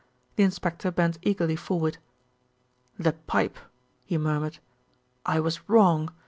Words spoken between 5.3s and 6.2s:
was wrong.